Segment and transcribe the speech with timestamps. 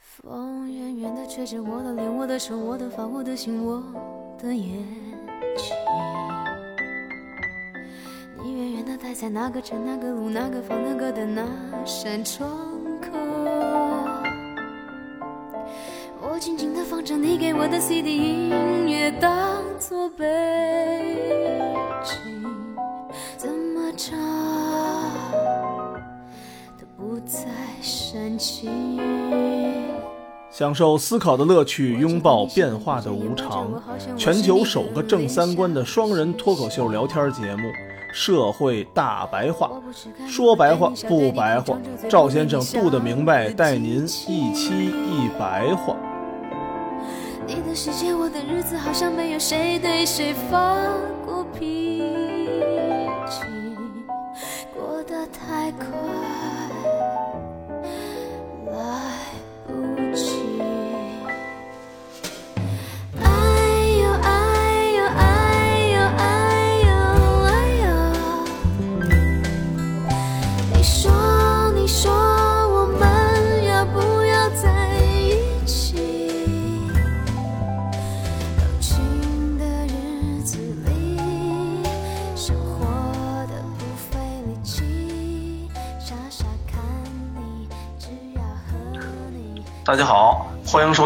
[0.00, 3.80] 风远远的吹着我的脸，我的手，我的发，我的心，我
[4.36, 4.84] 的眼
[5.56, 5.76] 睛。
[8.42, 11.46] 你远远的待在那个城、那个路、那个房、那个的那
[11.84, 12.48] 扇窗
[13.00, 13.10] 口。
[16.20, 20.24] 我静静的放着你给我的 CD 音乐，当作背
[28.10, 28.70] 煽情。
[30.50, 33.70] 享受思考的乐趣，拥抱变化的无常。
[34.16, 37.68] 全球首个正三观的双人脱口秀聊天节目
[38.10, 39.70] 《社会大白话》，
[40.26, 41.76] 说白话不白话，
[42.08, 45.94] 赵先生度的明白，带您一期一白话。
[47.46, 50.82] 你的世界，我的日子，好像没有谁对谁发
[51.26, 52.02] 过脾
[53.28, 53.42] 气，
[54.74, 55.86] 过得太快，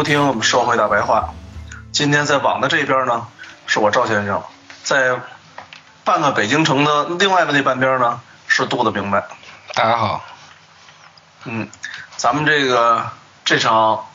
[0.03, 1.33] 收听我们社会大白话。
[1.93, 3.25] 今天在网的这边呢，
[3.67, 4.41] 是我赵先生；
[4.83, 5.21] 在
[6.03, 9.25] 半个北京城的另外的那半边呢，是杜的明白。
[9.73, 10.21] 大家好，
[11.45, 11.69] 嗯，
[12.17, 13.11] 咱们这个
[13.45, 14.05] 这场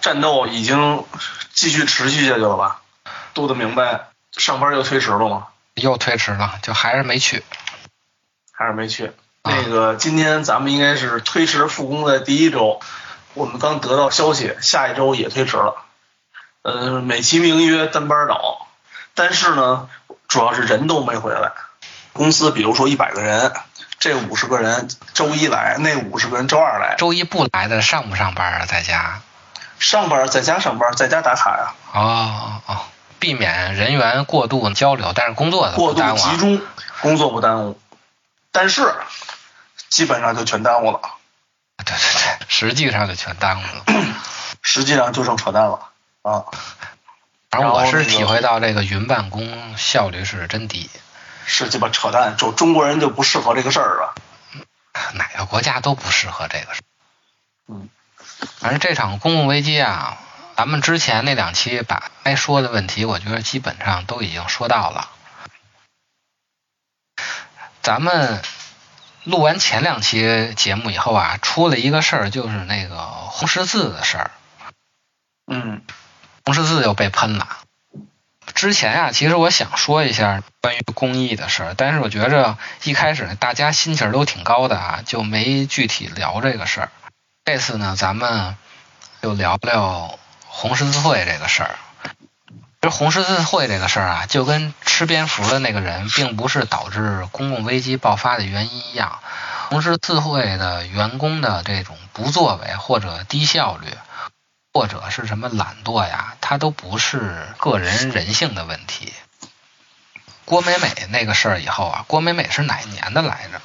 [0.00, 1.04] 战斗已经
[1.52, 2.80] 继续持续下去了吧？
[3.34, 5.48] 杜的明白，上班又推迟了吗？
[5.74, 7.42] 又推迟了，就还是没去。
[8.52, 9.10] 还是没去？
[9.42, 12.78] 那个今天咱们应该是推迟复工的第一周，
[13.34, 15.76] 我们刚得到消息，下一周也推迟了。
[16.62, 18.66] 呃，美其名曰单班倒，
[19.14, 19.88] 但是呢，
[20.28, 21.52] 主要是人都没回来。
[22.12, 23.52] 公司比如说一百个人，
[23.98, 26.96] 这五十个人周一来，那五十个人周二来。
[26.98, 28.66] 周一不来的上不上班啊？
[28.66, 29.20] 在家？
[29.78, 32.80] 上班在家上班，在家打卡呀，哦哦哦，
[33.18, 36.02] 避免人员过度交流，但是工作的过度。
[36.18, 36.60] 集中，
[37.00, 37.80] 工作不耽误，
[38.52, 38.94] 但是
[39.88, 41.00] 基本上就全耽误了，
[41.78, 43.84] 对对对，实际上就全耽误了。
[44.62, 45.90] 实际上就剩扯淡了
[46.22, 46.44] 啊。
[47.50, 50.88] 反正我是体会到这个云办公效率是真低，
[51.46, 54.14] 是鸡巴扯淡，就中国人就不适合这个事儿啊。
[55.14, 56.80] 哪个国家都不适合这个事。
[57.68, 57.88] 嗯，
[58.58, 60.18] 反正这场公共危机啊，
[60.56, 65.08] 咱们之前那两期把该说的问题，我觉得基本上都已经说到了。
[67.82, 68.42] 咱们
[69.24, 74.30] 录完前两期节目以后啊，出了一个事儿，就是那个红十字的事儿。
[75.46, 75.82] 嗯
[76.44, 77.46] 红十字又被喷了。
[78.54, 86.90] 之前啊，其实我想说一下关于公益的事儿，但是我觉着一开始大家心气儿都挺高的啊，就没具体聊这个事儿。
[87.44, 88.56] 这次呢，咱们
[89.22, 91.78] 就聊聊红十字会这个事儿。
[92.82, 99.18] 其实红十字会这个事儿啊，就跟吃蝙蝠的那个人并不是导致公共危机爆发的原因一样，
[99.68, 103.88] 红十字会的员工的这种不作为或者低效率，
[104.72, 109.12] 或者是什么懒惰呀，它都不是个人人性的问题。
[110.46, 113.60] 郭美美那个事儿以后啊，郭美美是哪年的来着？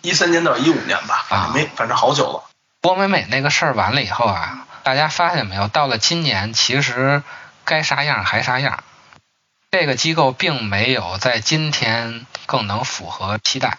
[0.00, 2.50] 一三年到一五年吧，啊没，反正好久了。
[2.80, 5.68] 郭美美那个事儿完了以后啊，大家发现没有？
[5.68, 7.22] 到了今年，其实
[7.66, 8.82] 该啥样还啥样。
[9.70, 13.76] 这个机构并没有在今天更能符合期待。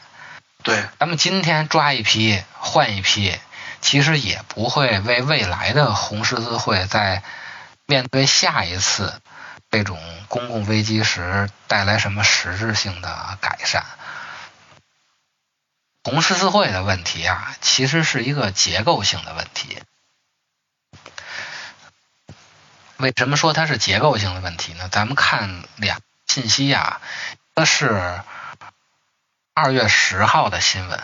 [0.61, 3.35] 对，咱们今天抓一批换一批，
[3.81, 7.23] 其实也不会为未来的红十字会在
[7.85, 9.21] 面对下一次
[9.71, 9.97] 这种
[10.27, 13.85] 公共危机时带来什么实质性的改善。
[16.03, 19.81] 红十字会的问题啊，其实是一个结构性的问题。
[22.97, 24.89] 为什么说它是结构性的问题呢？
[24.89, 26.99] 咱们看两信息啊，
[27.31, 28.21] 一个是
[29.53, 30.99] 二月十号的新闻，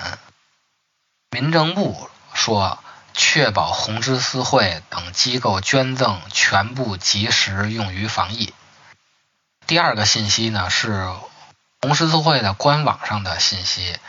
[1.30, 8.54] 民政部说确保红十字会等机构捐赠全部及时用于防疫。
[9.68, 11.10] 第二个信息呢是
[11.80, 14.00] 红十字会的官网上的信息，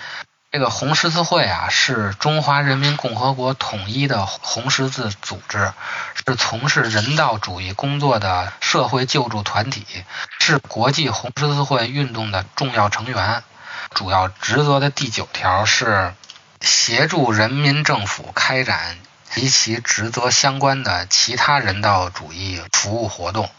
[0.55, 5.73] 这个红十字会啊，是中华人民共和国统一的红十字组织，
[6.15, 9.85] 是从事人道主义工作的社会救助团体，
[10.39, 13.43] 是国际红十字会运动的重要成员。
[13.97, 16.15] 主要职责的第九条是
[16.61, 18.97] 协助人民政府开展
[19.29, 23.51] 及其职责相关的其他人道主义服务活动。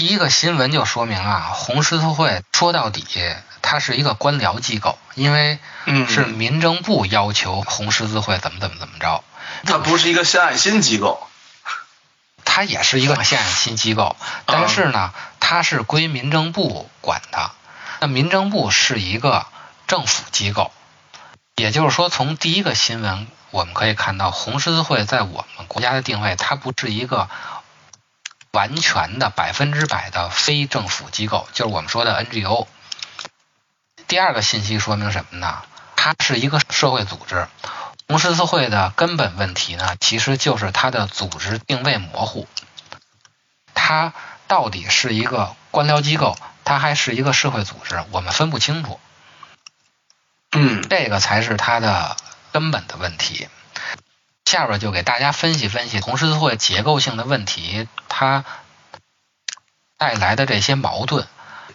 [0.00, 3.04] 第一个新闻就说明啊，红十字会说到底。
[3.60, 5.58] 它是一个官僚机构，因为
[6.08, 9.22] 是民政部要求红十字会怎么怎么怎么着。
[9.66, 11.28] 它不是一个献爱心机构，
[12.46, 14.16] 它也是一个献爱心机构，
[14.46, 17.50] 但是呢，它是归民政部管的。
[18.00, 19.46] 那民政部是一个
[19.86, 20.72] 政府机构，
[21.56, 27.28] 也就是说，从第一个新闻我们可以看到，红十字会在我们国家的定位，它不是一个
[28.52, 32.66] 完全的百分之百的非政府机构，就是我们说的 NGO。
[34.08, 35.62] 第二个信息说明什么呢？
[35.94, 37.46] 它是一个社会组织。
[38.08, 42.48] 红十字会的根本问题呢，其实就是它的组织定位模糊。
[43.72, 44.12] 它
[44.48, 48.98] 到底是一个官僚机构，它还是一个社会组织，我们分不清楚。
[50.50, 52.16] 嗯，这个才是它的
[52.50, 53.48] 根本的问题。
[54.50, 58.44] 下边就给大家分析分析红十字会结构性的问题，它
[59.96, 61.28] 带来的这些矛盾。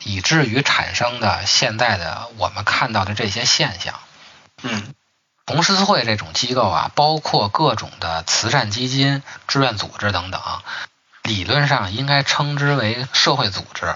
[0.04, 3.98] 以至于产生的现在的我们看到的这些现象，
[4.62, 4.94] 嗯，
[5.48, 10.42] 红十字会这种机构啊，包括各种的慈善基金、志愿组织等等，
[11.24, 13.95] 理论上应该称之为社会组织。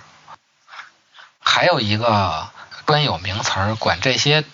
[1.41, 2.49] 还有一个
[2.85, 4.45] 专有名词儿，管这些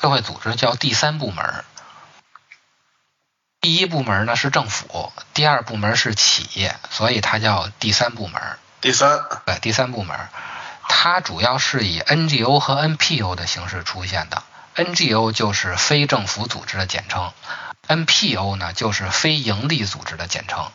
[0.00, 1.64] 社会组织叫第三部门。
[3.62, 8.42] 第一部门呢是政府，第二部门是企业，所以它叫第三部门。
[8.80, 10.18] 第三，对，第三部门。
[10.88, 14.42] 它主要是以 NGO 和 NPO 的形式出现的
[14.74, 17.32] ，NGO 就是非政府组织的简称
[17.86, 20.72] ，NPO 呢就是非营利组织的简称。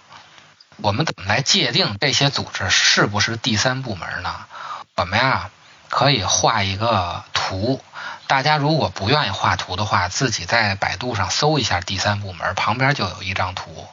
[0.77, 4.45] 我们怎么来界定这些组织是不是第三部门呢？
[4.95, 5.49] 我们呀
[5.89, 7.81] 可以画一个图，
[8.27, 13.87] 大家如果不愿意画图的话，自己在百度上搜一下第三部门，旁边就有一张图。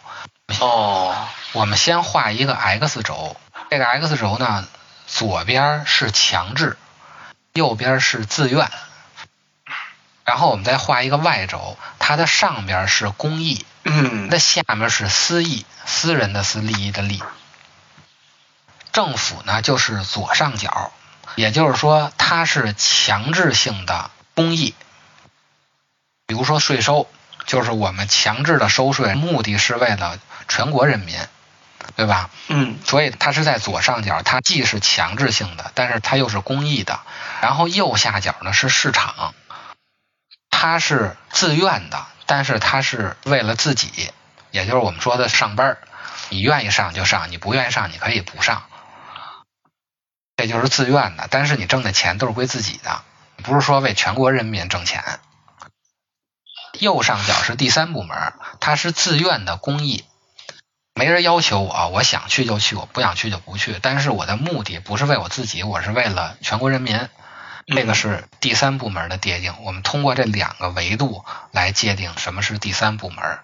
[0.61, 1.15] 哦，
[1.53, 3.37] 我们先画一个 X 轴，
[3.71, 4.67] 这个 X 轴呢？
[5.07, 6.79] 左边是强制，
[7.53, 8.71] 右边是自愿，
[10.25, 17.23] 然后我们再画一个 Y 轴，它的上边是公益，那下面是私益，私人的私，利益的利。
[18.93, 20.91] 政府呢就是左上角，
[21.37, 24.75] 也就是说它是强制性的公益，
[26.27, 27.09] 比如说税收，
[27.47, 30.19] 就是我们强制的收税，目的是为了
[30.49, 31.19] 全国人民。
[31.97, 32.31] 对吧？
[32.49, 36.99] 嗯，所以它是在左上角，它既是强制性的，但是它又是公益的。
[37.43, 39.35] 然后右下角呢是市场，
[40.51, 44.11] 它是自愿的，但是它是为了自己，
[44.51, 45.77] 也就是我们说的上班
[46.31, 48.63] 你愿意上就上，你不愿意上你可以不上，
[50.47, 51.27] 这就是自愿的。
[51.31, 53.03] 但是你挣的钱都是归自己的，
[53.43, 55.03] 不是说为全国人民挣钱。
[56.79, 60.05] 右上角是第三部门，它是自愿的公益。
[60.95, 63.79] 没人要求我，我想去就去，我不想去就不去。
[63.81, 67.09] 但是我的目的不是为我自己，我是为了全国人民。
[67.67, 69.55] 这个是第三部门的界定。
[69.63, 73.39] 我们通过这两个维度来界定什么是第三部门。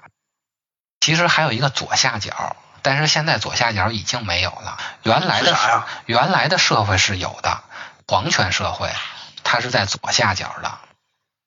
[1.00, 4.78] 其实还有一个左下角，但是现在左下角已经没有了。
[5.02, 7.62] 原来的原来的社会是有的，
[8.06, 8.90] 皇权社会
[9.44, 10.78] 它是在左下角的，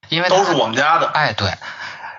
[0.10, 1.08] 因为都是我们家的。
[1.08, 1.58] 哎，对，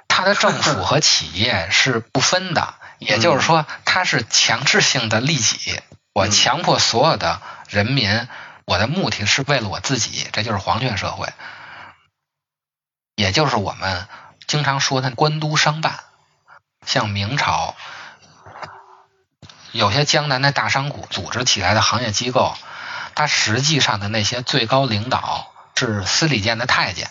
[0.08, 2.74] 它的政 府和企业是不分的。
[3.00, 5.80] 也就是说，它是强制性的利己，
[6.14, 8.28] 我强迫所有的人民，
[8.64, 11.28] 我的目的是为了我自己，这就是皇权社会，
[13.16, 14.06] 也就是我们
[14.46, 15.98] 经常说的官督商办。
[16.86, 17.74] 像明朝，
[19.74, 22.56] 有些江南的大商贾组织起来的行业机构，
[23.16, 27.10] 它实际上的那些最高领导是司礼监的太监。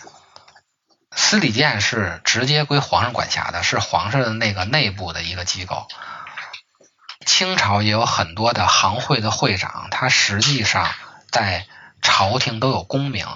[1.14, 5.86] 司礼监是直接归皇上管辖的，是皇上的那个内部的一个机构。
[7.26, 10.88] 清朝也有很多的行会的会长，他实际上
[11.30, 11.66] 在
[12.00, 13.26] 朝廷都有功名。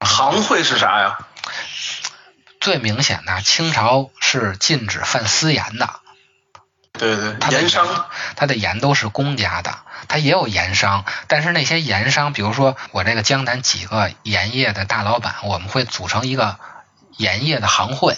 [0.00, 1.18] 行会是啥呀？
[2.58, 6.00] 最明显的，清朝是禁止犯私盐的。
[6.98, 16.58] 对对，盐商，他的盐都是公家的，他也有盐商，但是那些盐商，比如说我这个江南几个盐业的大老板，我们会组成一个
[17.16, 18.16] 盐业的行会。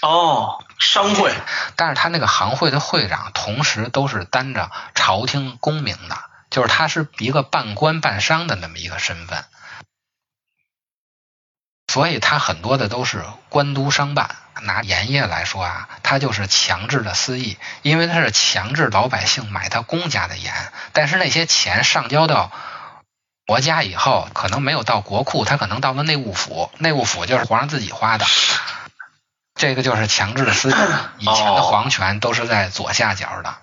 [0.00, 1.34] 哦，商会。
[1.74, 6.16] 但是他那个行会的会长，同时都是担着朝廷功名的，
[6.50, 9.44] 就是他是一个半官半商的那么一个身份。
[11.90, 14.36] 所以它很多的都是官督商办。
[14.62, 20.54] 拿盐业来说啊，它就是强制的私益，因为它是强制老百姓买他公家的盐，
[20.92, 22.52] 但是那些钱上交到
[23.44, 28.26] 国家以后，可能没有到国库，它可能到了内务府，内务府就是皇上自己花的。
[29.58, 30.74] 这个就是强制的私益，
[31.18, 33.56] 以前的皇权都是在左下角的。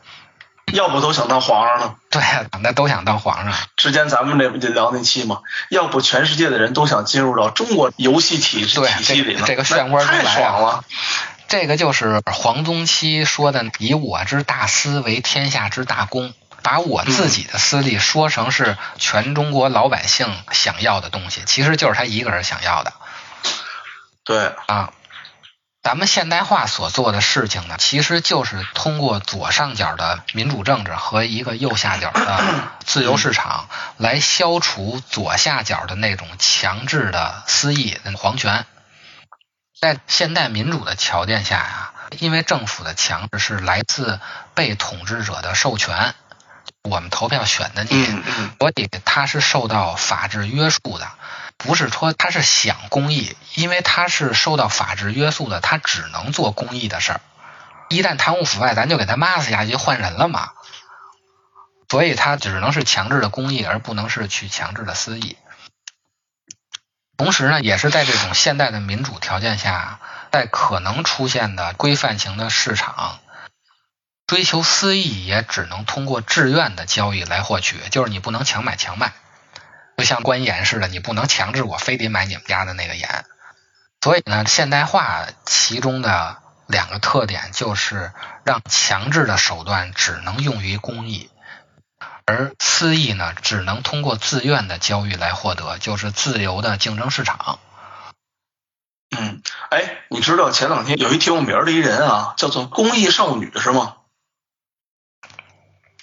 [0.73, 1.95] 要不都想当皇上呢？
[2.09, 3.53] 对呀，那都想当皇上。
[3.77, 5.41] 之前咱们这不就聊那期吗？
[5.69, 9.43] 要不全世界的人都想进入到中国游戏体体系里呢？
[9.45, 10.83] 这个漩涡太爽了。
[11.47, 22.91] 这个就是黄宗羲说的“以我之大私为天下之大公”，把我自己的私利说成是全中国老百姓想要的东西，其实就是他一个人想要的。
[24.25, 24.91] 对啊。
[25.87, 38.65] 咱们现代化所做的事情呢，其实就是通过左上角的民主政治和一个右下角的自由市场，来消除左下角的那种强制的私意、皇权。
[39.79, 44.19] 在现代民主的条件下呀，因为政府的强制是来自
[44.53, 46.13] 被统治者的授权，
[46.83, 48.05] 我们投票选的你，
[48.59, 51.07] 所以它是受到法治约束的。
[51.57, 57.21] 不是说他是想公益，因为他是受到法治约束的，他只能做公益的事儿。
[57.89, 60.51] 一旦贪污腐败，咱就给他骂死下去，换人了嘛。
[61.89, 65.37] 所以他只能是强制的公益，而不能是去强制的私益。
[67.15, 69.99] 同时呢，也是在这种现代的民主条件下，
[70.31, 73.19] 在可能出现的规范型的市场，
[74.27, 79.13] 追求私益也只能通过自愿的交易来获取，就是你不能强买强卖。
[79.97, 83.25] 就像官盐似的，你不能强制我非得买你们家的那个盐。
[83.99, 86.37] 所以呢，现代化其中的
[86.67, 88.13] 两个特点就是
[88.43, 91.31] 让强制的手段只能用于公益，
[92.25, 97.57] 而私益呢只能通过自愿的交易来获得，就是自由的竞争市场。
[99.17, 103.95] 嗯，哎，你知道前两天有一挺有名的一人啊，叫做公益少女是吗？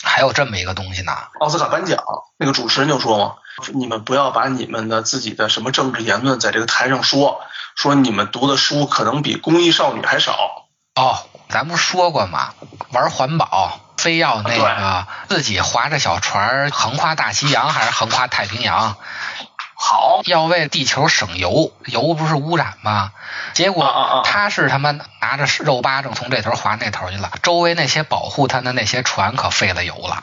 [0.02, 1.12] 还有这么一个东西呢？
[1.38, 2.02] 奥斯卡颁奖
[2.36, 3.36] 那个主持人就说嘛。
[3.72, 7.40] 你们不要把你们的自己的什么政治言论在这个台上说，
[7.74, 10.66] 说你们读的书可能比公益少女还少。
[10.96, 12.54] 哦，咱不说过吗？
[12.90, 18.96] 玩环保，非要那个自己划着小船横跨大西洋还是横跨太平洋？
[19.76, 23.12] 好，要为地球省油，油不是污染吗？
[23.54, 30.22] 结果他是他妈拿着肉巴掌从这头划那头去了，周围那些保护他的那些船可费了油了。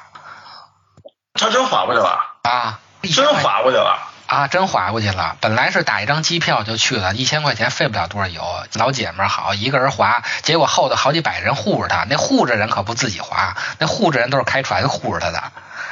[1.34, 2.80] 他真划不去了啊！
[3.10, 4.48] 真划过去了啊！
[4.48, 5.36] 真划过去了。
[5.42, 8.42] 本来是打一张机票就去了，一千块钱费不了多少油。
[8.74, 12.06] 老姐们儿好，一个人划，结果后头好几百人护着他。
[12.10, 15.44] 那护着人可不自己划，那护着人都是开船 护着他的。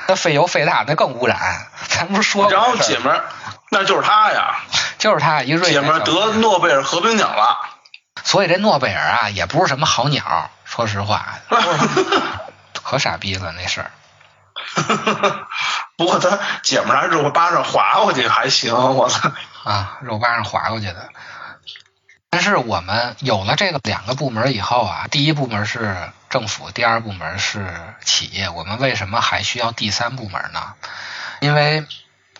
[0.08, 1.38] 那费油费大，那更污染。
[1.90, 2.50] 咱不是说。
[2.50, 3.26] 然后姐们儿，
[3.70, 4.56] 那就是他呀，
[4.98, 7.58] 就是他，一瑞姐们儿得诺贝尔和平奖了。
[8.24, 10.50] 所以这诺贝尔啊，也不是什么好鸟。
[10.66, 11.26] 说实话，
[12.84, 13.92] 可傻逼了那事儿。
[15.98, 19.32] 不过他姐们儿肉巴上划过去还行，我操
[19.64, 21.10] 啊，肉巴上划过去的。
[22.32, 27.76] 但是我们有了这个两个部门以后啊，第一部门是政府，第二部门是
[28.06, 28.50] 企业。
[28.50, 30.76] 我们为什么还需要第三部门呢？
[31.42, 31.88] 因为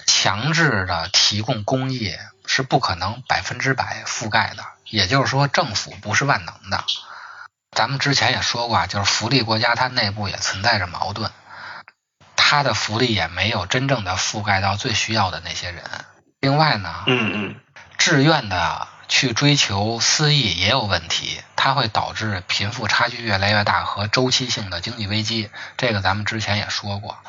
[0.06, 6.84] 强制的提供公益是不可能百分之百覆盖的，也就是说政府不是万能的。
[7.72, 11.32] 咱们之前也说过啊，就是福利国家它内部也存在着矛盾。
[12.50, 15.84] 他的福利也没有真正的覆盖到最需要的那些人。
[16.40, 17.56] 另外呢，嗯嗯，
[18.00, 25.52] 志愿的去追求私益也有问题，它会导致贫富差距越来越大和周期性的经济危机。
[25.78, 27.20] 这个咱们之前也说过。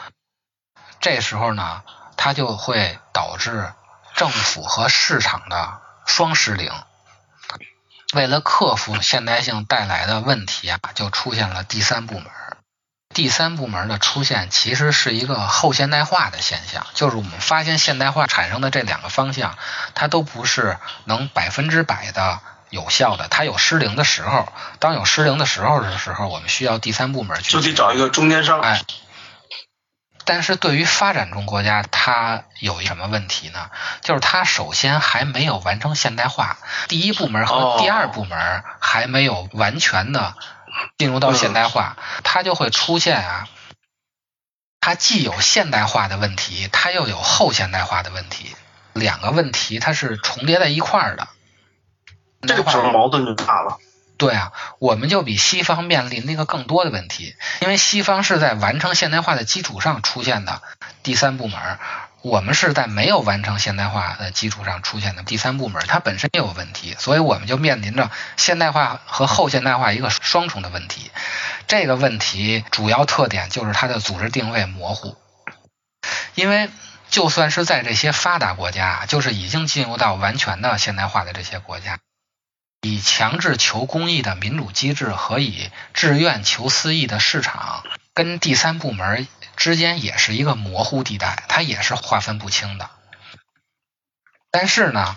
[1.00, 1.82] 这时候呢，
[2.16, 3.74] 它就会导致
[4.14, 6.72] 政府和市场的双失灵。
[8.14, 12.24] 为了克服现代性带来的问题啊，就出现了第三部门。
[13.12, 19.58] 第三部门的出现其实是一个后现代化的现象，就是我们发现现代化产生的这两个方向，
[19.94, 22.38] 它都不是能百分之百的
[22.70, 24.52] 有效的，它有失灵的时候。
[24.78, 27.50] 当有失灵的时候的时候，我们需要第三部门去。
[27.50, 28.60] 就得找一个中间商。
[28.60, 28.80] 哎，
[30.24, 33.70] 但是对于发展中国家，它有一什么问题呢？
[34.02, 40.36] 就是它首先还没有完成现代化，第一部门和第二部门还没有完全的。
[40.98, 43.48] 进入到现代化，它就会出现啊，
[44.80, 48.54] 它既有现代化的问题，它又有后现代化的问题，
[48.92, 51.28] 两个问题它是重叠在一块儿的，
[52.42, 53.78] 这个时候矛盾就大了。
[54.16, 60.60] 对啊，我们就比西方面临那个更多的问题，因为西方是在完成现代化的基础上出现的
[61.02, 61.78] 第三部门，
[62.22, 71.10] 我们是在没有完成现代化的基础上出现的第三部门，它本身也有问题，所以我们就面临着现代化和后现代化一个双重的问题。
[71.66, 75.16] 这个问题主要特点就是它的组织定位模糊，
[76.34, 76.68] 因为
[77.08, 81.98] 就算是在这些发达国家，就是已经进入到完全的现代化的这些国家，
[82.82, 89.26] 以强制求公益的民主机制和以志愿求私益的市场，跟第三部门。
[89.56, 92.90] 之间也是一个模糊地带，它也是划分不清的。
[94.50, 95.16] 但是呢，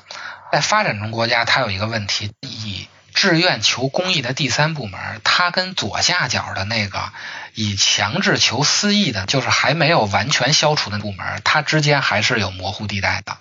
[0.51, 7.11] 在发展中国家，它有一个问题：以志愿求公益的第三部门，它跟左下角的那个
[7.53, 13.37] 以强制求私益的，就是还没有完全消除的部门，它之间还是有模糊地带的。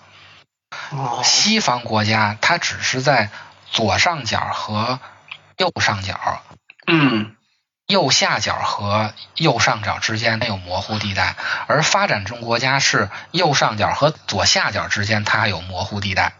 [1.24, 3.30] 西方国家，它只是在
[3.70, 5.00] 左上角和
[5.58, 6.42] 右上角，
[6.86, 7.36] 嗯。
[7.92, 16.32] 右下角和右上角之间它有模糊地带，而发展中国家是右上角和左下角之间它有模糊地带。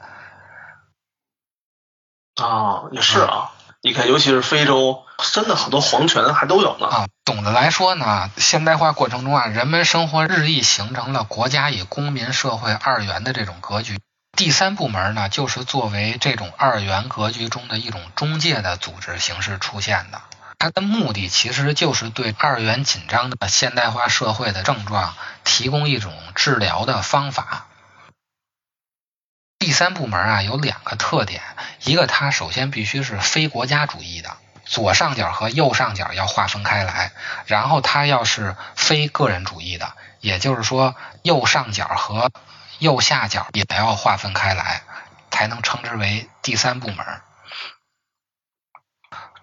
[2.37, 3.50] 啊，也是啊，
[3.82, 5.04] 你看，尤其是非洲，
[5.35, 6.87] 真的很多皇权还都有呢。
[6.87, 14.00] 啊，总的来说呢，现代化过程中啊，人们生活日益形成了国家与公民社会二元的这种格局。
[14.35, 20.23] 第三部门呢，就是作为这种二元格局中的一种中介的组织形式出现的。
[20.62, 27.66] 它的目的其实就是对二元紧张的现代化社会的症状提供一种治疗的方法。
[29.59, 31.42] 第三部门啊有两个特点，
[31.83, 37.11] 一个它首先必须是非国家主义的，左上角和右上角要划分开来，
[37.47, 42.31] 然后它要是非个人主义的，也就是说右上角和
[42.78, 44.83] 右下角也要划分开来，
[45.33, 47.04] 才能称之为第三部门。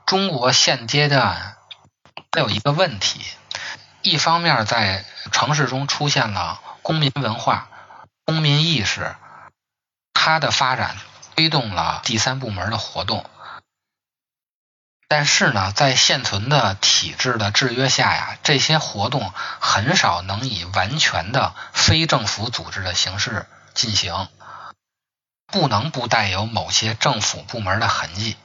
[0.09, 1.55] 中国现阶段
[2.31, 3.23] 它有一个问题，
[4.01, 7.69] 一方面在城市中出现了公民文化、
[8.25, 9.15] 公民意识，
[10.11, 10.97] 它的发展
[11.35, 13.29] 推动了第三部门的活动。
[15.07, 24.27] 但是呢，在现存的体制的制约下呀，这些活动很少能以完全的非政府组织的形式进行，
[25.45, 28.35] 不能不带有某些政府部门的痕迹。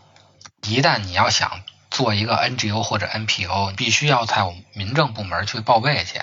[0.65, 6.21] 一旦你要想做一个 NGO 或者 NPO，必须要在民政部门去报备去。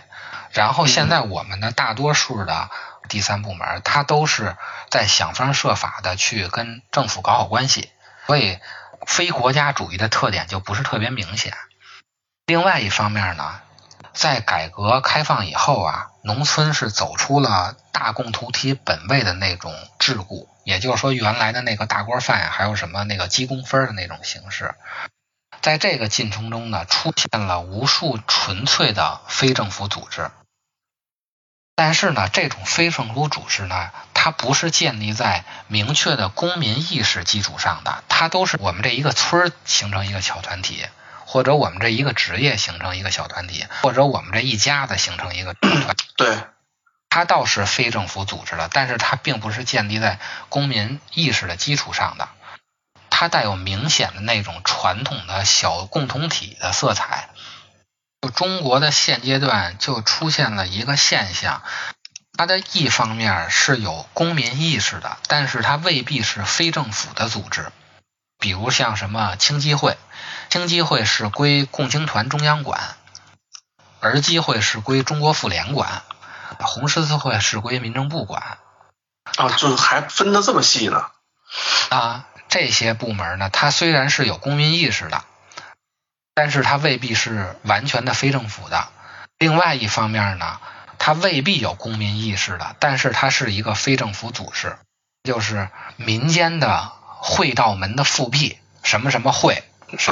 [0.51, 2.69] 然后现在我们的大多数的
[3.07, 4.57] 第三部门，它都是
[4.89, 7.89] 在想方设法的去跟政府搞好关系，
[8.27, 8.59] 所以
[9.07, 11.53] 非国家主义的特点就不是特别明显。
[12.45, 13.61] 另外一方面呢，
[14.13, 20.47] 在改革开放以后啊，农村是走出了大共同体本位的那种桎梏。
[20.63, 24.75] 也就是说，原来的那个大锅饭，还有什么那个积功分的那种形式，
[25.59, 30.29] 在这个进程中呢，出现了无数纯粹的非政府组织。
[31.73, 40.85] 但是呢，这种非政府组织呢，它不是建立在明确的公民意识基础上的，它都是我们这一个村形成一个小团体，
[41.31, 45.95] 或者我们这一个职业形成一个小团体，或者我们这一家子形成一个团。
[46.17, 46.37] 对。
[47.09, 52.27] 它倒是非政府组织了，但是它并不是建立在公民意识的基础上的，
[53.09, 57.29] 它带有明显的那种传统的小共同体的色彩。
[58.21, 61.63] 就中国的现阶段就出现了一个现象，
[62.37, 67.71] 它的一方面是有公民意识的，但是它未必是非政府的组织。
[68.41, 69.97] 比如像什么青基会，
[70.49, 72.97] 青基会是归共青团中央管，
[74.01, 76.01] 儿基会是归中国妇联管。
[76.59, 78.59] 红十字会是归民政部管，
[79.37, 81.07] 啊，就是还分的这么细呢。
[81.89, 85.23] 啊，这些部门呢，它虽然是有公民意识的，
[86.35, 88.89] 但是它未必是完全的非政府的。
[89.39, 90.59] 另外一方面呢，
[90.99, 94.77] 它未必有公民意识的，但是它是一个非政府组织，
[95.23, 99.63] 就是民间的会道门的复辟，什么什么会，
[99.97, 100.11] 什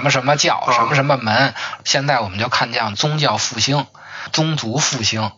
[0.00, 1.52] 么什么教，什么什么门。
[1.84, 3.86] 现在我们就看见宗教复兴、
[4.32, 5.32] 宗族复兴。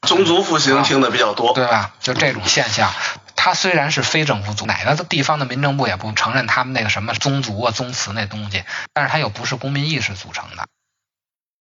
[0.00, 1.92] 宗族复兴听的比较多，对吧？
[2.00, 2.90] 就这种现象，
[3.36, 10.66] 它虽然是非政府组，哪个地方的民政部也不承认他们那个什么宗族啊、宗祠那东西，但是它又不是公民意识组成的。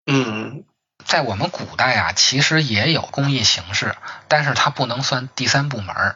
[0.07, 0.63] 嗯，
[1.05, 3.95] 在我们古代啊，其实也有公益形式，
[4.27, 6.15] 但是它不能算第三部门。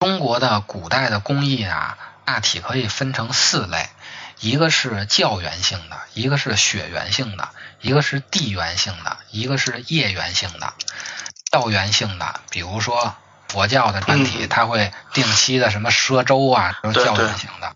[0.00, 3.88] 中国的古代的工艺啊，大体可以分成四类。
[4.40, 7.48] 一个是教源性的，一个是血缘性的，
[7.80, 10.72] 一个是地缘性的，一个是业缘性的。
[11.50, 13.16] 教源性的，比如说
[13.48, 17.72] 佛教的团体，它会定期的什么赊粥啊，都是教源性的。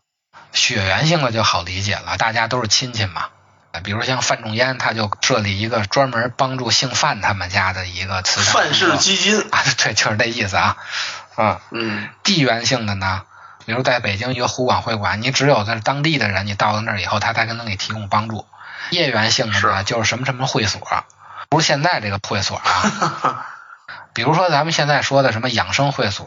[0.53, 3.31] 血缘性的就好理解了，大家都是亲戚嘛，
[3.83, 10.77] 比如像范仲淹，他就设立一个专门帮助姓范他们家的一个慈善范氏基金， 啊，对，就是这意思啊。
[11.37, 13.23] 嗯，嗯地缘性的呢，
[13.67, 18.47] 比如在北京一个湖广会馆，你只有在当地的人，你到了那儿以后，他才能给你提供帮助。
[18.91, 20.81] 业缘性的呢，是就是什么什么会所，
[21.49, 23.47] 不是现在这个会所啊。
[24.15, 26.27] 比如说咱们现在说的什么养生会所，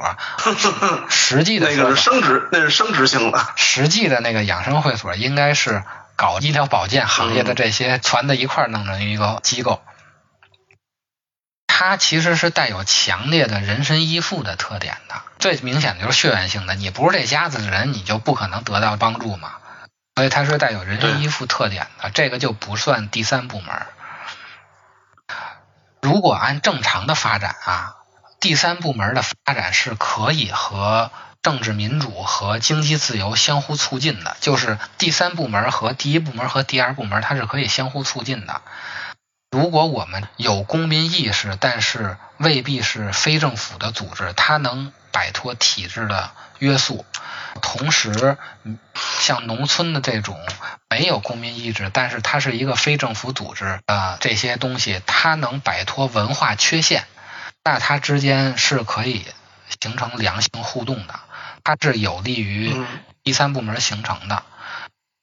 [1.08, 3.48] 实际的那个生殖，那是生殖性的。
[3.56, 5.84] 实际的那个养生会所应该是
[6.16, 9.84] 搞医疗保健行业的嗯这些攒在一块儿弄的一个机构。
[11.78, 19.56] 它其实是带有强烈的人身依附的特点的，最明显的就是血缘性的，你不是这家子的人，你就不可能得到帮助嘛。
[20.16, 23.76] 所以它是带有人身依附特点的，这个就不算第三部门。
[26.02, 27.96] 如果按正常的发展啊，
[28.40, 31.12] 第三部门的发展是可以和
[31.42, 38.62] 政治民主和经济自由相互促进的，就是第三部门和第一部门和第二部门它是可以相互促进的。
[39.56, 47.06] 如果我们有公民意识，但是未必是非政府的组织，它能摆脱体制的约束，
[47.62, 48.78] 同时，嗯
[49.22, 50.38] 像农村的这种
[50.90, 57.08] 没有公民意志，但是它是一个非政府组织的这些东西，它能摆脱文化缺陷，
[57.64, 59.26] 那它之间是可以
[59.80, 61.18] 形成良性互动的，
[61.64, 62.86] 它是有利于嗯
[63.24, 64.44] 第三部门形成的。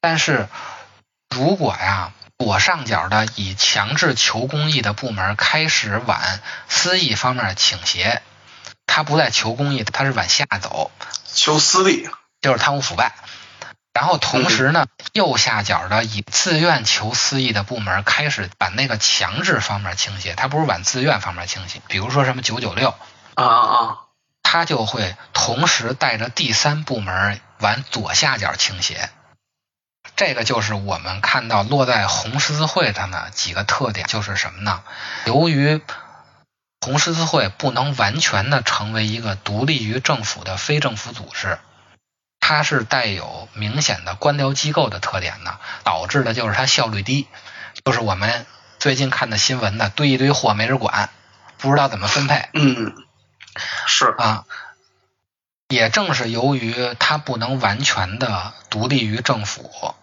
[0.01, 0.49] 但是
[1.29, 6.21] 如果呀，左上角的以强制求公益的部门开始往
[6.69, 8.21] 私益方面倾斜，
[8.85, 10.91] 它不再求公益，它是往下走，
[11.33, 13.15] 求私利，就是贪污腐败。
[13.93, 21.81] 然后同时呢，右下角的以自愿求私益的部门开始把那个强制方面倾斜，它不是往自愿方面倾斜。
[21.87, 22.89] 比如说什么九九六，
[23.35, 23.99] 啊啊啊！
[24.43, 29.11] 它就会同时带着第三部门往左下角倾斜。
[30.25, 34.85] 这个就是我们看到落在红十字会上的几个特点，就是什么呢？
[35.27, 35.81] 由于
[36.81, 41.59] 红十字会不能完全的成为一个独立于政府的非政府组织，
[42.39, 47.27] 它是带有明显的官僚机构的特点的，导致的就是它效率低，
[47.85, 48.47] 就是我们
[48.79, 51.11] 最近看的新闻呢堆一堆货没人管，
[51.59, 52.49] 不知道怎么分配。
[52.53, 52.95] 嗯，
[53.89, 54.45] 是，啊，
[55.67, 59.97] 也正是由于它不能完全的独立于政府，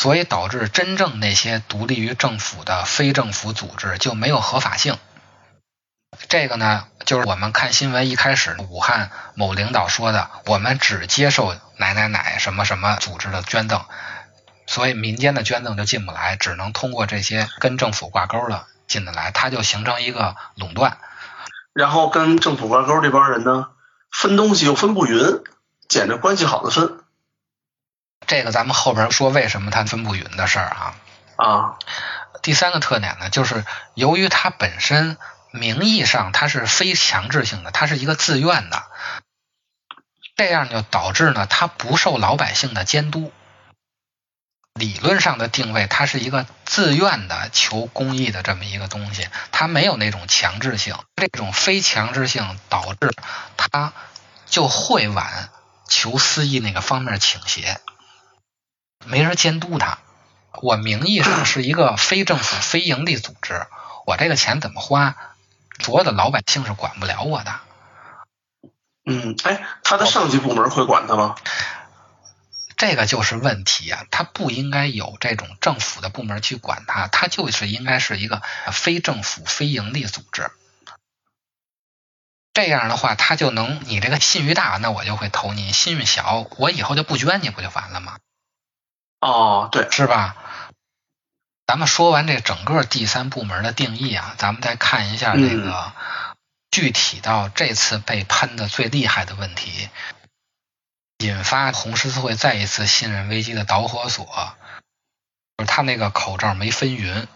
[0.00, 4.96] 所以导致真正那些独立于政府的非政府组织就没有合法性。
[6.26, 13.84] 这个呢，就是我们看新闻一开始，武汉某领导说的，我们只接受哪哪哪什么什么组织的捐赠，
[14.66, 20.96] 所以民间的捐赠就进不来，只能通过这些跟政府挂钩的进得来，它就形成一个垄断。
[21.74, 23.68] 然后跟政府挂钩这帮人呢，
[24.10, 25.20] 分东西又分不匀，
[25.90, 26.99] 捡着关系好的分
[28.30, 30.94] 这个咱们后边说为什么它分不匀的事儿啊。
[31.34, 31.78] 啊，
[32.42, 33.64] 第三个特点呢，就是
[33.94, 35.18] 由于它本身
[35.50, 38.84] 名义上它是非强制性的，它是一个自愿的，
[40.36, 43.32] 这样就导致呢它不受老百姓的监督。
[44.74, 50.94] 理论上的定位，它是一个自愿的求公益的这么一个东西，它没有那种强制性。
[51.16, 53.12] 这种非强制性导致
[53.56, 53.92] 它
[54.46, 55.28] 就会往
[55.88, 57.80] 求私益那个方面倾斜，
[59.04, 59.98] 没人监督他。
[60.62, 63.66] 我名义上是一个非政府、非营利组织，
[64.04, 65.16] 我这个钱怎么花，
[65.78, 67.60] 所有的老百姓是管不了我的。
[69.06, 71.36] 嗯，哎，他的上级部门会管他吗？
[72.76, 80.50] 这个就是问题啊，他不应该有这种政府的部门去管他，他就是应该是一个非政府、非营利组织。
[82.52, 88.18] 这样的话，他就能你这个信誉大，那我就会投你；信誉小，我以后就不捐你，不就完了吗？
[89.20, 90.36] 哦，对，是吧？
[91.66, 95.92] 咱们说完这整个第三部门的定义啊，咱们再看一下这个
[96.70, 99.88] 具体到这次被喷的最厉害的问题，
[101.18, 104.26] 引发红十字会再一次信任危机的导火索，
[105.58, 107.28] 就是他那个口罩没分匀。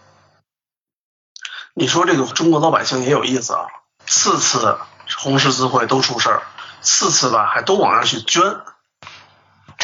[1.73, 3.67] 你说这个中国老百姓也有意思啊，
[4.05, 4.79] 次次
[5.15, 6.43] 红十字会都出事儿，
[6.81, 8.41] 次次吧还都往那儿去捐，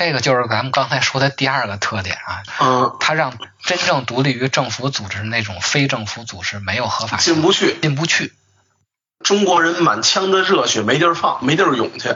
[0.03, 7.77] 这个就是咱们刚才说的第二个特点啊，嗯，它让真正独立于政府组织那种非政府组织没有合法性，进不去。
[7.83, 8.33] 进不去。
[9.23, 12.15] 中国人满腔的热血没地儿放，没地儿涌去。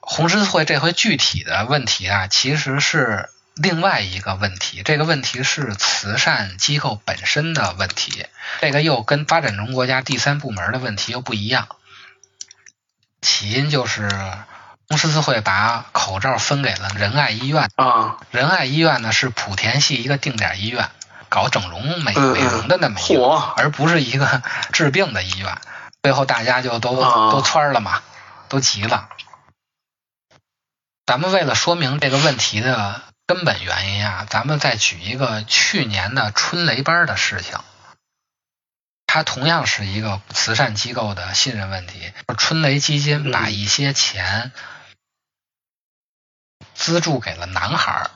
[0.00, 4.82] 红十字会这回具体的问题啊，其实是另外一个问题。
[4.84, 8.26] 这个问题是慈善机构本身的问题，
[8.60, 11.68] 这个又跟发展中国家第三部门的问题又不一样。
[13.22, 14.10] 起因就是
[14.88, 20.88] 红十字会把口罩分给了仁爱医院，啊，仁爱医院呢是莆田系一个定点医院，
[21.28, 25.58] 搞整容美嗯美容的那么一个，而不是一个 治病的医院。
[26.02, 28.00] 最后大家就都啊都蹿儿了嘛，
[28.48, 29.08] 都急了。
[31.04, 37.58] 咱们为了说明这个问题的根本原因啊，咱们再举一个去年的春雷班的事情。
[39.08, 42.12] 它同样是一个慈善机构的信任问题。
[42.36, 44.52] 春雷基金把一些钱
[46.76, 48.10] 资助给了男孩儿，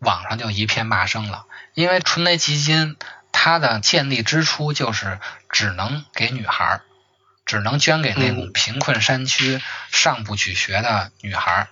[0.00, 1.46] 网上就一片骂声了。
[1.74, 2.96] 因为春雷基金
[3.30, 6.82] 它的建立之初就是只能给女孩儿，
[7.46, 11.68] 只能捐给那种贫困山区上不去学的女孩儿。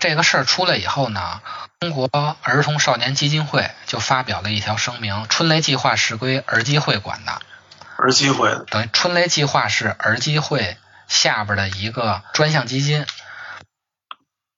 [0.00, 1.40] 这个事儿出来以后呢，
[1.78, 2.08] 中国
[2.42, 7.40] 儿童少年基金会就发表了一条声明：春雷计划是归儿基会管的，
[7.96, 13.06] 儿基会，等于春雷计划是儿基会下边的一个专项基金。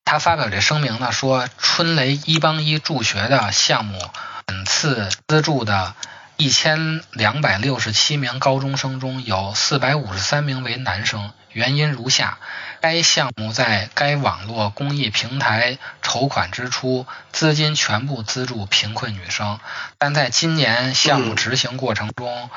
[0.06, 3.98] 他发表这声明呢，说春雷一帮一助学的项目，
[4.46, 5.96] 本次资助的
[6.36, 12.38] 一千两百六十七名高中生中有四百五十三名为男生，原因如下：
[12.80, 19.58] 该项目在该网络公益平台筹款之初，资金全部资助贫困女生，
[19.98, 22.48] 但在今年项目执行过程中，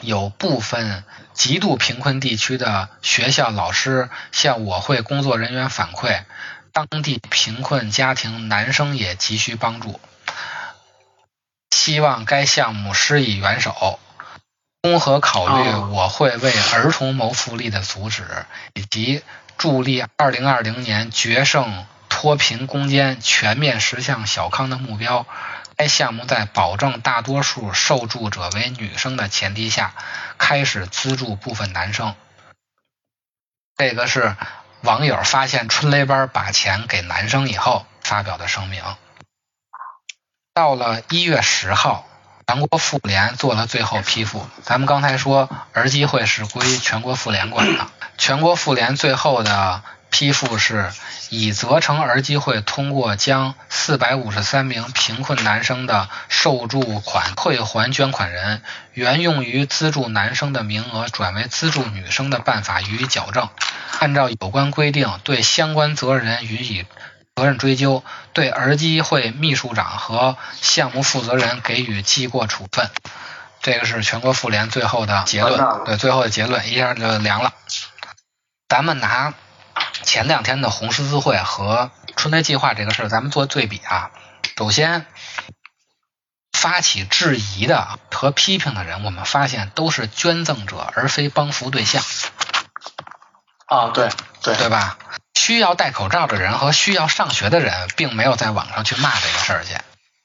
[0.00, 1.02] 有部分
[1.34, 6.22] 极度贫困地区的学校老师向我会工作人员反馈，
[6.72, 10.00] 当地贫困家庭男生也急需帮助，
[11.70, 13.98] 希望该项目施以援手。
[14.82, 18.22] 综合考虑哦我会为儿童谋福利的阻止，
[18.74, 19.22] 以及
[19.58, 25.26] 助力二零二零年决胜脱贫攻坚、全面实现小康的目标，
[25.76, 29.94] 该项目在保证大多数受助者为女生的前提下，
[30.38, 32.14] 开始资助部分男生。
[33.76, 34.36] 这个是
[34.82, 38.82] 网友发现春雷班把钱给男生以后发表的声明。
[40.52, 42.06] 到了一月十号，
[42.46, 44.46] 全国妇联做了最后批复。
[44.62, 49.82] 咱们刚才说儿基会是归全国妇联管的，全国妇联最后的
[50.14, 50.92] 批复是
[51.28, 63.48] 已责成儿基会通过将四百五十三名贫困男生的受助款退还捐款人，原用于资助男生的名额转为资助女生的办法予以矫正，
[63.98, 66.86] 按照有关规定对相关责任人予以
[67.34, 72.88] 责任追究，对儿基会秘书长和项目负责人给予记过处分。
[73.60, 77.52] 这个是全国妇联最后的结论对最后的结论一下就凉了。
[78.68, 79.34] 咱们拿
[80.04, 84.10] 前两天的红十字会和春雷计划这个事儿，咱们做对比啊。
[84.56, 85.06] 首先，
[86.52, 92.02] 发起质疑的和批评的人，我们发现都是捐赠者，而非帮扶对象。
[93.66, 94.10] 啊，对
[94.42, 94.96] 对对吧？
[95.34, 99.76] 需要戴口罩的人和需要上学的人，并没有在网上去骂这个事儿去。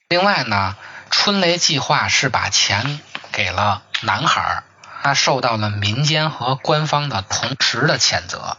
[0.09, 0.75] 另外呢，
[1.09, 2.99] 春雷计划是把钱
[3.31, 4.63] 给了男孩儿，
[5.01, 8.57] 他受到了民间和官方的同时的谴责。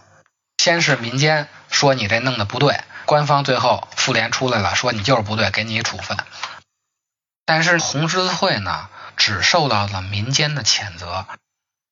[0.61, 6.19] 先是民间说你这弄的不对，官方最后妇联出来了，说你就是不对，给你处分。
[7.47, 11.27] 但是红十字会呢，只受到了民间的谴责，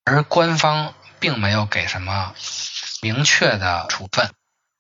[0.05, 2.35] 而官方并没有给什么
[3.01, 4.29] 明确的处分。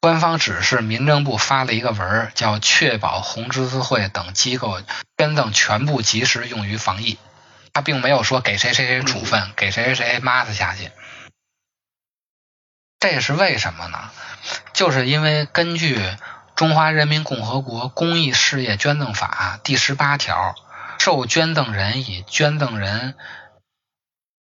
[0.02, 4.82] 官方只是民政部发了一个文，叫确保红十字会等机构
[5.16, 7.18] 捐赠全部及时用于防疫。
[7.72, 10.90] 他并没有说给谁谁谁处分，给谁谁谁抹死下去。
[13.00, 14.10] 这是为什么呢？
[14.72, 15.98] 就是因为根据
[16.56, 20.54] 《中华人民共和国公益事业捐赠法》第十八条，
[20.98, 23.14] 受捐赠人以捐赠人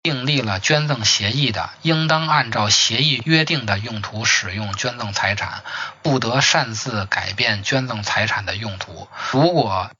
[0.01, 5.63] 订立了捐赠协议的，应当按照协议约定的用途使用捐赠财产，
[6.01, 9.07] 不得擅自改变捐赠财产的用途。
[9.31, 9.91] 如果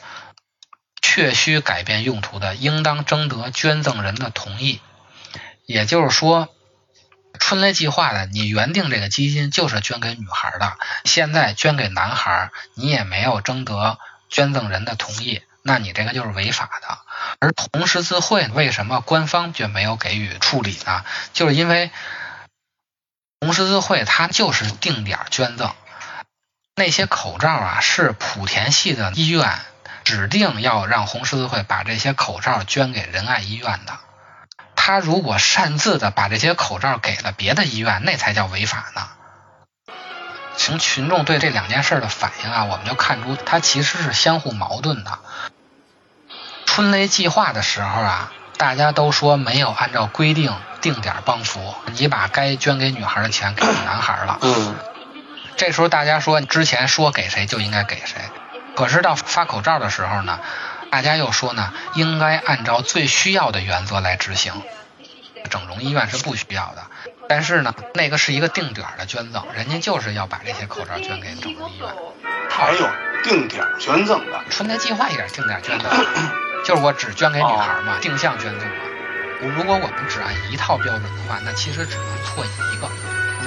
[1.02, 4.82] 确需改变用途的，应当征得捐赠人的同意。
[5.66, 6.50] 也就是说，
[7.40, 13.98] 春雷计划的，你原定这个基金就是捐给女孩的，现在捐给男孩，你也没有征得
[14.30, 17.00] 捐赠人的同意，那你这个就是违法的。
[17.40, 21.04] 而红十字会为什么官方却没有给予处理呢？
[21.34, 21.90] 就是因为
[23.42, 25.74] 红十字会它就是定点捐赠，
[26.76, 29.60] 那些口罩啊是莆田系的医院
[30.04, 33.98] 指定要让红十字会把这些口罩捐给仁爱医院的。
[34.90, 39.04] 他如果擅自的把这些口罩给了别的医院，那才叫违法呢。
[40.58, 45.20] 从群众对这两件事的反应啊，我们就看出它其实是相互矛盾的。
[46.66, 54.40] 春雷计划的时候啊，大家都说没有按照规定定点帮扶，你把该捐给女孩的钱给男孩了。
[54.42, 54.76] 嗯
[55.56, 58.24] 这时候大家说之前说给谁就应该给谁。
[58.76, 60.40] 可是到发口罩的时候呢，
[60.90, 64.52] 大家又说呢，应该按照最需要的原则来执行。
[65.50, 66.84] 整容医院是不需要的，
[67.28, 71.88] 但是呢，那个是一个定点的捐赠，人家就是要把这些口罩捐给整容医院。
[72.50, 72.90] 还有
[73.24, 75.90] 定点捐赠的，春节计划也是定点捐赠，
[76.66, 78.76] 就是我只捐给女孩嘛，定向捐赠嘛。
[79.42, 82.90] 如果我们只按一套标准的话，那其实只能错一个。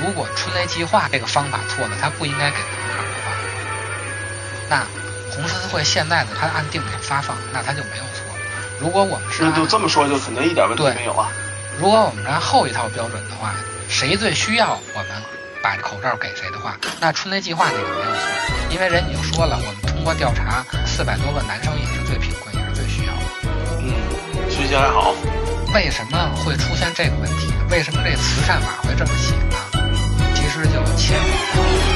[0.01, 3.33] 如果春雷计划这个方法错了，它不应该给男孩的话，
[4.71, 4.87] 那
[5.35, 8.25] 红十字会现在呢它按定点发放，那它就没有错。
[8.81, 11.31] 如果我们是那就这么说，就肯定一点问题没有啊。
[11.79, 13.55] 如果我们按后一套标准的话，
[13.89, 15.23] 谁最需要我们
[15.63, 18.21] 把口罩给谁的话，那春雷计划那个没有错，
[18.71, 23.23] 因为人已经说了，我们通过调查，四百多个男生也是最贫困，也是最需要的。
[23.81, 25.15] 嗯，学习还好。
[25.75, 27.53] 为什么会出现这个问题？
[27.71, 29.57] 为什么这慈善码会这么写呢？
[30.35, 31.92] 其实就牵扯到。